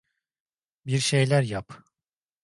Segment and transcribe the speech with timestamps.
[0.85, 1.83] Bir şeyler yap.